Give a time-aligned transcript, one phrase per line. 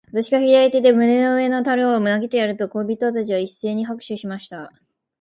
[0.11, 4.73] 私が左手で胸の上の樽を投げてやると、小人たちは一せいに拍手しました。